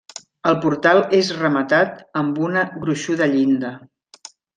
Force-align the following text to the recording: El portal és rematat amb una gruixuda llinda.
El 0.51 0.55
portal 0.61 1.01
és 1.17 1.29
rematat 1.41 1.99
amb 2.21 2.39
una 2.49 2.63
gruixuda 2.87 3.29
llinda. 3.35 3.73